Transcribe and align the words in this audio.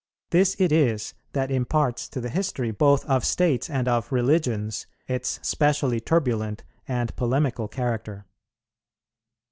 This 0.31 0.55
it 0.57 0.71
is 0.71 1.13
that 1.33 1.51
imparts 1.51 2.09
to 2.09 2.19
the 2.19 2.31
history 2.31 2.71
both 2.71 3.05
of 3.05 3.23
states 3.23 3.69
and 3.69 3.87
of 3.87 4.11
religions, 4.11 4.87
its 5.07 5.37
specially 5.43 5.99
turbulent 5.99 6.63
and 6.87 7.15
polemical 7.15 7.67
character. 7.67 8.25